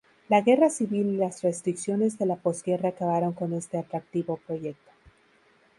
La 0.29 0.41
Guerra 0.41 0.71
Civil 0.71 1.13
y 1.13 1.17
las 1.17 1.43
restricciones 1.43 2.17
de 2.17 2.25
la 2.25 2.35
posguerra 2.35 2.89
acabaron 2.89 3.33
con 3.33 3.53
este 3.53 3.77
atractivo 3.77 4.37
proyecto. 4.37 4.89